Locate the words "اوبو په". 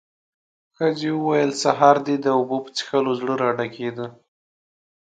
2.37-2.69